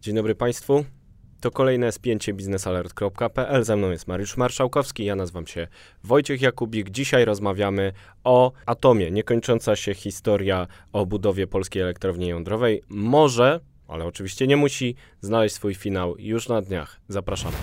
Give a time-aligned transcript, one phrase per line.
[0.00, 0.84] Dzień dobry Państwu.
[1.40, 3.64] To kolejne spięcie biznesalert.pl.
[3.64, 5.68] Ze mną jest Mariusz Marszałkowski, ja nazywam się
[6.04, 6.90] Wojciech Jakubik.
[6.90, 7.92] Dzisiaj rozmawiamy
[8.24, 9.10] o atomie.
[9.10, 15.74] Niekończąca się historia o budowie polskiej elektrowni jądrowej może, ale oczywiście nie musi, znaleźć swój
[15.74, 17.00] finał już na dniach.
[17.08, 17.56] Zapraszamy.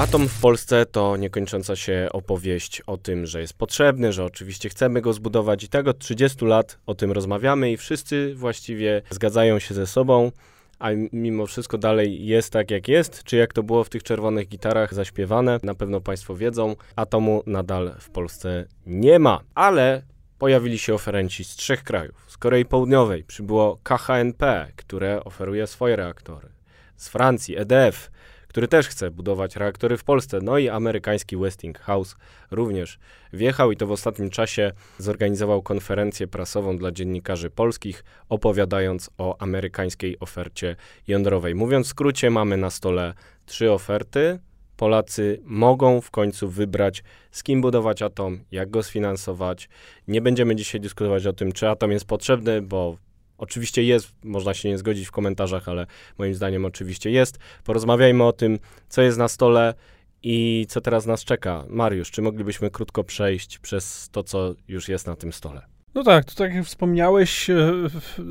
[0.00, 5.00] Atom w Polsce to niekończąca się opowieść o tym, że jest potrzebny, że oczywiście chcemy
[5.00, 9.74] go zbudować i tak od 30 lat o tym rozmawiamy i wszyscy właściwie zgadzają się
[9.74, 10.32] ze sobą,
[10.78, 14.48] a mimo wszystko dalej jest tak jak jest, czy jak to było w tych czerwonych
[14.48, 20.02] gitarach zaśpiewane, na pewno Państwo wiedzą, atomu nadal w Polsce nie ma, ale
[20.38, 22.24] pojawili się oferenci z trzech krajów.
[22.28, 26.48] Z Korei Południowej przybyło KHNP, które oferuje swoje reaktory.
[26.96, 28.10] Z Francji EDF,
[28.50, 30.38] który też chce budować reaktory w Polsce.
[30.42, 32.16] No i amerykański Westinghouse
[32.50, 32.98] również
[33.32, 40.16] wjechał i to w ostatnim czasie zorganizował konferencję prasową dla dziennikarzy polskich, opowiadając o amerykańskiej
[40.20, 40.76] ofercie
[41.08, 41.54] jądrowej.
[41.54, 43.14] Mówiąc w skrócie, mamy na stole
[43.46, 44.38] trzy oferty.
[44.76, 49.68] Polacy mogą w końcu wybrać, z kim budować atom, jak go sfinansować.
[50.08, 52.96] Nie będziemy dzisiaj dyskutować o tym, czy atom jest potrzebny, bo
[53.40, 55.86] Oczywiście jest, można się nie zgodzić w komentarzach, ale
[56.18, 57.38] moim zdaniem oczywiście jest.
[57.64, 59.74] Porozmawiajmy o tym, co jest na stole
[60.22, 61.64] i co teraz nas czeka.
[61.68, 65.79] Mariusz, czy moglibyśmy krótko przejść przez to, co już jest na tym stole?
[65.94, 67.72] No tak, to tak jak wspomniałeś, e,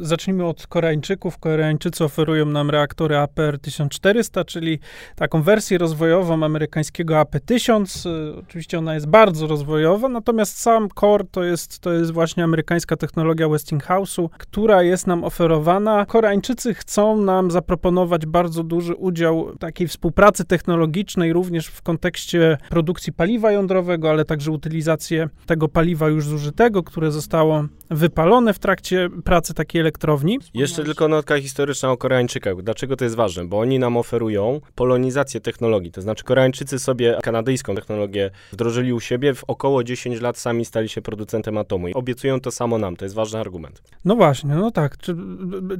[0.02, 1.38] zacznijmy od Koreańczyków.
[1.38, 4.80] Koreańczycy oferują nam reaktory APR 1400, czyli
[5.16, 8.10] taką wersję rozwojową amerykańskiego AP1000.
[8.10, 12.96] E, oczywiście ona jest bardzo rozwojowa, natomiast sam core to jest, to jest właśnie amerykańska
[12.96, 16.06] technologia Westinghouse'u, która jest nam oferowana.
[16.06, 23.52] Koreańczycy chcą nam zaproponować bardzo duży udział takiej współpracy technologicznej, również w kontekście produkcji paliwa
[23.52, 29.54] jądrowego, ale także utylizację tego paliwa już zużytego, które zostało zostało wypalone w trakcie pracy
[29.54, 30.40] takiej elektrowni.
[30.54, 32.62] Jeszcze tylko notka historyczna o Koreańczykach.
[32.62, 33.46] Dlaczego to jest ważne?
[33.46, 35.92] Bo oni nam oferują polonizację technologii.
[35.92, 40.90] To znaczy Koreańczycy sobie kanadyjską technologię wdrożyli u siebie, w około 10 lat sami stali
[40.90, 42.96] się producentem atomu i obiecują to samo nam.
[42.96, 43.82] To jest ważny argument.
[44.06, 44.98] No właśnie, no tak.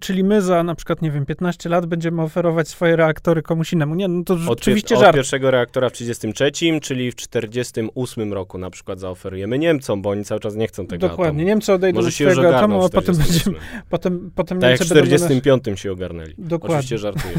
[0.02, 3.96] Czyli my za na przykład, nie wiem, 15 lat będziemy oferować swoje reaktory komuś innemu.
[3.96, 5.10] Nie, no to od, oczywiście żart.
[5.10, 10.26] Od pierwszego reaktora w 33, czyli w 48 roku na przykład zaoferujemy Niemcom, bo oni
[10.26, 11.44] cały czas nie chcą tego Dokładnie.
[11.44, 11.48] Atomu.
[11.60, 13.58] Niemcy odejdą Może się swojego atomu, a potem będziemy...
[13.90, 15.80] Potem, potem tak jak w 45 nas...
[15.80, 16.34] się ogarnęli.
[16.38, 16.76] Dokładnie.
[16.76, 17.34] Oczywiście żartuję.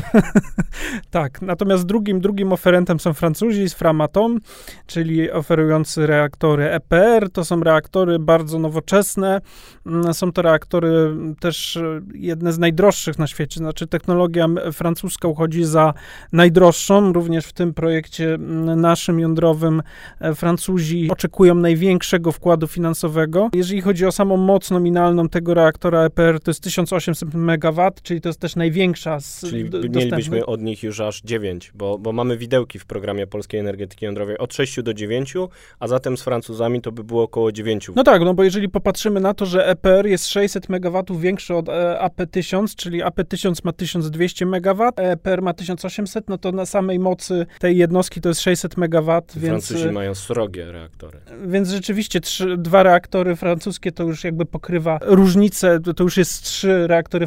[1.10, 4.38] tak, natomiast drugim, drugim oferentem są Francuzi z Framatom,
[4.86, 7.30] czyli oferujący reaktory EPR.
[7.30, 9.40] To są reaktory bardzo nowoczesne.
[9.86, 13.58] Mm, są to reaktory też e, jedne z najdroższych na świecie.
[13.58, 15.94] Znaczy technologia francuska uchodzi za
[16.32, 17.12] najdroższą.
[17.12, 19.82] Również w tym projekcie mm, naszym jądrowym
[20.20, 23.48] e, Francuzi oczekują największego wkładu finansowego.
[23.54, 28.28] Jeżeli chodzi o samą moc nominalną tego reaktora EPR, to jest 1800 MW, czyli to
[28.28, 32.78] jest też największa z Czyli mielibyśmy od nich już aż 9, bo, bo mamy widełki
[32.78, 35.34] w programie Polskiej Energetyki Jądrowej od 6 do 9,
[35.78, 37.90] a zatem z Francuzami to by było około 9.
[37.96, 41.68] No tak, no bo jeżeli popatrzymy na to, że EPR jest 600 MW większy od
[41.68, 47.46] e, AP1000, czyli AP1000 ma 1200 MW, EPR ma 1800, no to na samej mocy
[47.58, 49.66] tej jednostki to jest 600 MW, więc...
[49.66, 51.20] Francuzi mają srogie reaktory.
[51.46, 56.86] Więc rzeczywiście trzy, dwa reaktory francuskie to już jakby pokrywa różnicę, to już jest trzy
[56.86, 57.26] reaktory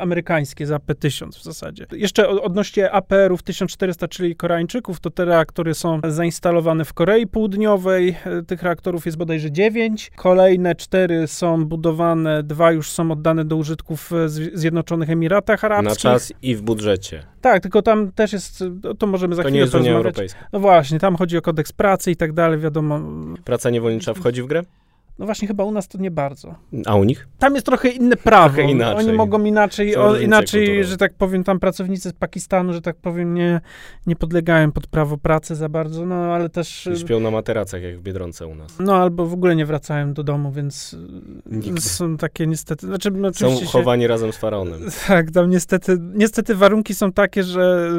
[0.00, 1.86] amerykańskie za P1000 w zasadzie.
[1.92, 8.16] Jeszcze odnośnie APR-ów 1400, czyli Koreańczyków, to te reaktory są zainstalowane w Korei Południowej.
[8.46, 10.10] Tych reaktorów jest bodajże 9.
[10.16, 14.10] Kolejne cztery są budowane, dwa już są oddane do użytku w
[14.54, 16.04] Zjednoczonych Emiratach Arabskich.
[16.04, 17.22] Na czas i w budżecie.
[17.40, 18.64] Tak, tylko tam też jest,
[18.98, 20.38] to możemy za to chwilę nie jest Unia Europejska.
[20.52, 23.00] No właśnie, tam chodzi o kodeks pracy i tak dalej, wiadomo.
[23.44, 24.62] Praca niewolnicza wchodzi w grę?
[25.18, 26.54] No właśnie, chyba u nas to nie bardzo.
[26.86, 27.28] A u nich?
[27.38, 28.54] Tam jest trochę inne prawo.
[28.54, 29.06] Trochę inaczej.
[29.06, 33.34] Oni mogą inaczej, o, inaczej, że tak powiem, tam pracownicy z Pakistanu, że tak powiem,
[33.34, 33.60] nie,
[34.06, 36.88] nie podlegają pod prawo pracy za bardzo, no ale też...
[36.94, 38.78] I śpią na materacach, jak w Biedronce u nas.
[38.80, 40.96] No, albo w ogóle nie wracają do domu, więc
[41.46, 41.80] Nigdy.
[41.80, 42.86] są takie niestety...
[42.86, 44.80] Znaczy, no, są chowani się, razem z faraonem.
[45.08, 47.90] Tak, tam niestety, niestety warunki są takie, że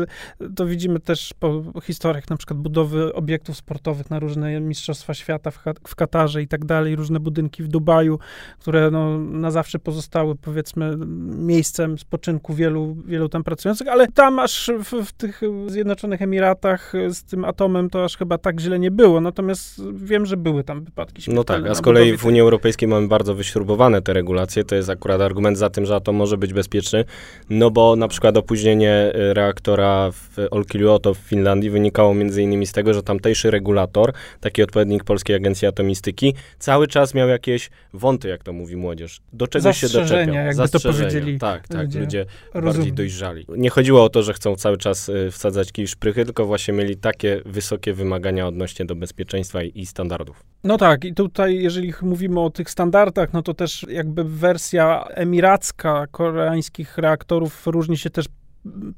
[0.56, 5.64] to widzimy też po historiach na przykład budowy obiektów sportowych na różne mistrzostwa świata w,
[5.88, 8.20] w Katarze i tak dalej, różne różne budynki w Dubaju,
[8.60, 10.98] które no, na zawsze pozostały, powiedzmy,
[11.38, 17.24] miejscem spoczynku wielu, wielu tam pracujących, ale tam aż w, w tych Zjednoczonych Emiratach z
[17.24, 21.32] tym atomem to aż chyba tak źle nie było, natomiast wiem, że były tam wypadki
[21.32, 24.90] No tak, a z kolei w Unii Europejskiej mamy bardzo wyśrubowane te regulacje, to jest
[24.90, 27.06] akurat argument za tym, że atom może być bezpieczny,
[27.50, 32.72] no bo na przykład opóźnienie y, reaktora w Olkiluoto w Finlandii wynikało między innymi z
[32.72, 38.44] tego, że tamtejszy regulator, taki odpowiednik Polskiej Agencji Atomistyki, cały czas miał jakieś wąty, jak
[38.44, 40.36] to mówi młodzież, do czegoś się doczepiał.
[40.36, 43.46] jakby to powiedzieli Tak, tak, ludzie, ludzie bardziej dojrzali.
[43.50, 46.98] Nie chodziło o to, że chcą cały czas y, wsadzać kij szprychy, tylko właśnie mieli
[46.98, 50.44] takie wysokie wymagania odnośnie do bezpieczeństwa i, i standardów.
[50.64, 56.08] No tak, i tutaj jeżeli mówimy o tych standardach, no to też jakby wersja emiracka
[56.12, 58.26] koreańskich reaktorów różni się też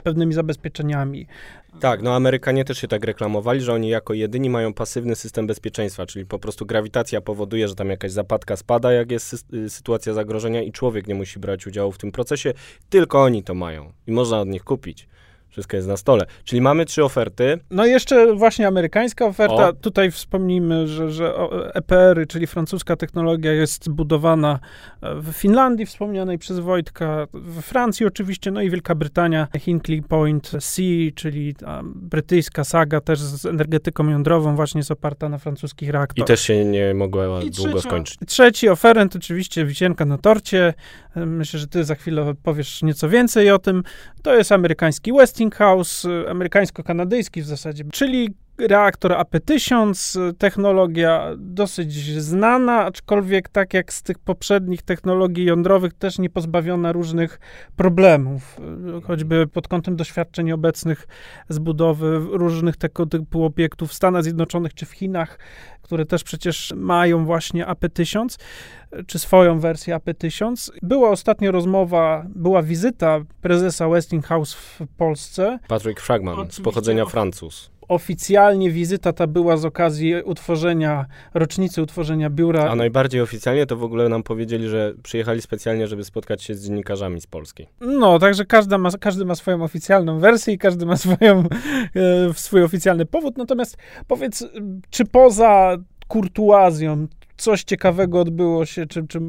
[0.03, 1.27] pewnymi zabezpieczeniami.
[1.79, 6.05] Tak, no Amerykanie też się tak reklamowali, że oni jako jedyni mają pasywny system bezpieczeństwa,
[6.05, 10.13] czyli po prostu grawitacja powoduje, że tam jakaś zapadka spada, jak jest sy y, sytuacja
[10.13, 12.53] zagrożenia i człowiek nie musi brać udziału w tym procesie,
[12.89, 15.07] tylko oni to mają i można od nich kupić.
[15.51, 16.25] Wszystko jest na stole.
[16.43, 17.59] Czyli mamy trzy oferty.
[17.71, 19.69] No i jeszcze właśnie amerykańska oferta.
[19.69, 19.73] O.
[19.73, 21.33] Tutaj wspomnijmy, że, że
[21.73, 24.59] EPR, czyli francuska technologia jest budowana
[25.01, 30.81] w Finlandii, wspomnianej przez Wojtka, w Francji oczywiście, no i Wielka Brytania, Hinkley Point C,
[31.15, 31.55] czyli
[31.85, 36.27] brytyjska saga też z energetyką jądrową właśnie jest oparta na francuskich reaktorach.
[36.27, 38.19] I też się nie mogła I długo trzecia, skończyć.
[38.27, 40.73] Trzeci oferent, oczywiście wisienka na torcie.
[41.15, 43.83] Myślę, że ty za chwilę powiesz nieco więcej o tym.
[44.21, 52.85] To jest amerykański West Westinghouse, y, amerykańsko-kanadyjski w zasadzie, czyli reaktor AP1000, technologia dosyć znana,
[52.85, 57.39] aczkolwiek tak jak z tych poprzednich technologii jądrowych też nie pozbawiona różnych
[57.75, 58.57] problemów,
[59.03, 61.07] choćby pod kątem doświadczeń obecnych
[61.49, 65.39] z budowy różnych tego typu obiektów w Stanach Zjednoczonych czy w Chinach,
[65.81, 68.39] które też przecież mają właśnie AP1000
[69.07, 70.71] czy swoją wersję AP1000.
[70.81, 75.59] Była ostatnio rozmowa, była wizyta prezesa Westinghouse w Polsce.
[75.67, 82.69] Patrick Fragman, z pochodzenia Francuz oficjalnie wizyta ta była z okazji utworzenia, rocznicy utworzenia biura.
[82.69, 86.65] A najbardziej oficjalnie to w ogóle nam powiedzieli, że przyjechali specjalnie, żeby spotkać się z
[86.65, 87.67] dziennikarzami z Polski.
[87.81, 91.39] No, także każda ma, każdy ma swoją oficjalną wersję i każdy ma swoją,
[91.95, 93.37] e, swój oficjalny powód.
[93.37, 93.77] Natomiast
[94.07, 94.47] powiedz,
[94.89, 95.77] czy poza
[96.07, 97.07] kurtuazją,
[97.41, 99.19] coś ciekawego odbyło się, czy, czy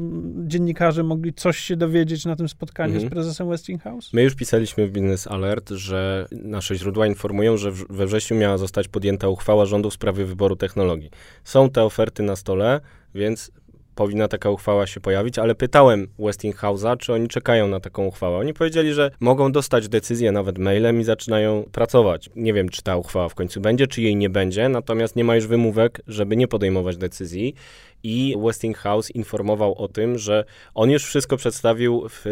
[0.47, 3.09] dziennikarze mogli coś się dowiedzieć na tym spotkaniu mhm.
[3.09, 4.13] z prezesem Westinghouse?
[4.13, 8.87] My już pisaliśmy w Business Alert, że nasze źródła informują, że we wrześniu miała zostać
[8.87, 11.09] podjęta uchwała rządu w sprawie wyboru technologii.
[11.43, 12.81] Są te oferty na stole,
[13.15, 13.51] więc
[13.95, 18.37] powinna taka uchwała się pojawić, ale pytałem Westinghouse'a, czy oni czekają na taką uchwałę.
[18.37, 22.29] Oni powiedzieli, że mogą dostać decyzję nawet mailem i zaczynają pracować.
[22.35, 25.35] Nie wiem, czy ta uchwała w końcu będzie, czy jej nie będzie, natomiast nie ma
[25.35, 27.55] już wymówek, żeby nie podejmować decyzji.
[28.03, 32.23] I Westinghouse informował o tym, że on już wszystko przedstawił w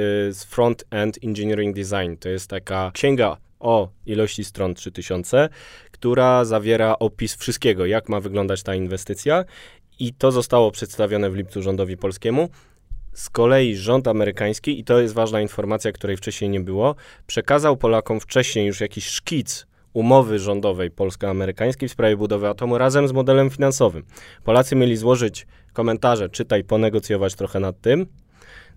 [0.49, 2.15] Front End Engineering Design.
[2.19, 5.49] To jest taka księga o ilości stron 3000,
[5.91, 9.45] która zawiera opis wszystkiego, jak ma wyglądać ta inwestycja
[9.99, 12.49] i to zostało przedstawione w lipcu rządowi polskiemu.
[13.13, 16.95] Z kolei rząd amerykański, i to jest ważna informacja, której wcześniej nie było,
[17.27, 23.11] przekazał Polakom wcześniej już jakiś szkic umowy rządowej polsko-amerykańskiej w sprawie budowy atomu razem z
[23.11, 24.03] modelem finansowym.
[24.43, 28.07] Polacy mieli złożyć komentarze, czytaj, ponegocjować trochę nad tym.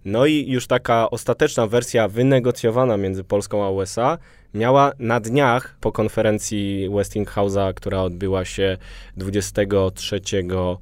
[0.05, 4.19] No i już taka ostateczna wersja wynegocjowana między Polską a USA
[4.55, 8.77] miała na dniach po konferencji Westinghouse'a, która odbyła się
[9.17, 10.21] 23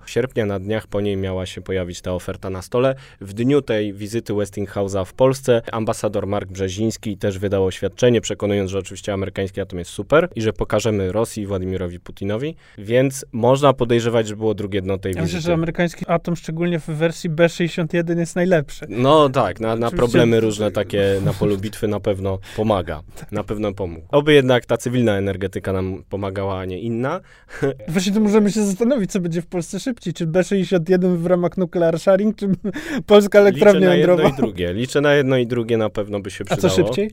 [0.06, 2.94] sierpnia, na dniach po niej miała się pojawić ta oferta na stole.
[3.20, 8.78] W dniu tej wizyty Westinghouse'a w Polsce ambasador Mark Brzeziński też wydał oświadczenie, przekonując, że
[8.78, 14.36] oczywiście amerykański atom jest super i że pokażemy Rosji Władimirowi Putinowi, więc można podejrzewać, że
[14.36, 15.36] było drugie dno tej ja wizyty.
[15.36, 18.86] Myślę, że amerykański atom, szczególnie w wersji B61 jest najlepszy.
[18.88, 23.02] No tak, na, na problemy różne takie na polu bitwy na pewno pomaga.
[23.30, 24.06] Na pewno pewno pomógł.
[24.10, 27.20] Oby jednak ta cywilna energetyka nam pomagała, a nie inna.
[27.88, 30.12] Właśnie tu możemy się zastanowić, co będzie w Polsce szybciej.
[30.12, 32.48] Czy B61 w ramach nuclear sharing, czy
[33.06, 34.22] polska elektrownia jądrowa?
[34.22, 34.72] Liczę na jedno i drugie.
[34.72, 36.66] Liczę na jedno i drugie, na pewno by się przydało.
[36.66, 37.10] A co szybciej?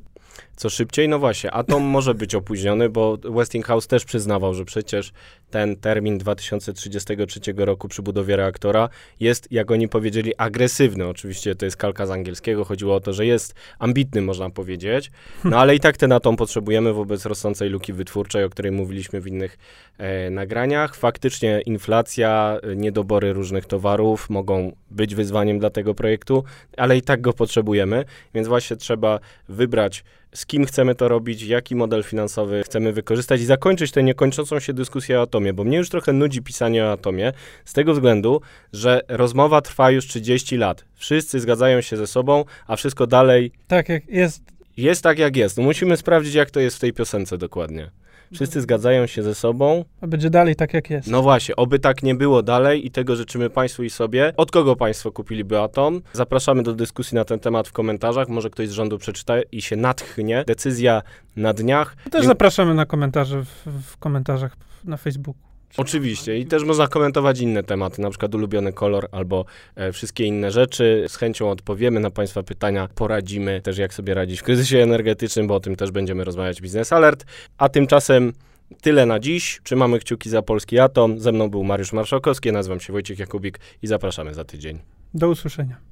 [0.55, 1.09] Co szybciej.
[1.09, 5.11] No właśnie, atom może być opóźniony, bo Westinghouse też przyznawał, że przecież
[5.49, 11.07] ten termin 2033 roku przy budowie reaktora jest, jak oni powiedzieli, agresywny.
[11.07, 12.65] Oczywiście to jest kalka z angielskiego.
[12.65, 15.11] Chodziło o to, że jest ambitny, można powiedzieć.
[15.43, 19.27] No ale i tak ten atom potrzebujemy wobec rosnącej luki wytwórczej, o której mówiliśmy w
[19.27, 19.57] innych
[19.97, 20.95] e, nagraniach.
[20.95, 26.43] Faktycznie inflacja, niedobory różnych towarów mogą być wyzwaniem dla tego projektu,
[26.77, 29.19] ale i tak go potrzebujemy, więc właśnie trzeba
[29.49, 34.59] wybrać, z kim chcemy to robić, jaki model finansowy chcemy wykorzystać i zakończyć tę niekończącą
[34.59, 37.33] się dyskusję o atomie, bo mnie już trochę nudzi pisanie o atomie,
[37.65, 38.41] z tego względu,
[38.73, 40.85] że rozmowa trwa już 30 lat.
[40.95, 44.58] Wszyscy zgadzają się ze sobą, a wszystko dalej Tak jak jest.
[44.81, 45.57] Jest tak, jak jest.
[45.57, 47.91] No musimy sprawdzić, jak to jest w tej piosence dokładnie.
[48.33, 49.85] Wszyscy zgadzają się ze sobą.
[50.01, 51.07] A będzie dalej tak jak jest.
[51.07, 54.33] No właśnie, oby tak nie było dalej i tego życzymy Państwu i sobie.
[54.37, 56.01] Od kogo Państwo kupiliby Atom?
[56.13, 58.29] Zapraszamy do dyskusji na ten temat w komentarzach.
[58.29, 60.43] Może ktoś z rządu przeczyta i się natchnie.
[60.47, 61.01] Decyzja
[61.35, 61.95] na dniach.
[62.11, 65.48] Też zapraszamy na komentarze w, w komentarzach na Facebooku.
[65.77, 69.45] Oczywiście i też można komentować inne tematy, na przykład ulubiony kolor albo
[69.75, 71.05] e, wszystkie inne rzeczy.
[71.07, 75.55] Z chęcią odpowiemy na Państwa pytania, poradzimy też jak sobie radzić w kryzysie energetycznym, bo
[75.55, 77.25] o tym też będziemy rozmawiać w Business Alert.
[77.57, 78.33] A tymczasem
[78.81, 79.59] tyle na dziś.
[79.63, 81.19] Trzymamy kciuki za polski atom.
[81.19, 84.79] Ze mną był Mariusz Marszałkowski, nazywam się Wojciech Jakubik i zapraszamy za tydzień.
[85.13, 85.88] Do usłyszenia.